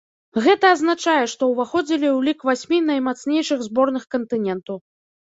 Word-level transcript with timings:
Гэта 0.43 0.69
азначае, 0.75 1.17
што 1.33 1.49
ўваходзілі 1.51 2.07
ў 2.11 2.17
лік 2.29 2.39
васьмі 2.49 2.79
наймацнейшых 2.87 3.59
зборных 3.67 4.03
кантыненту. 4.15 4.79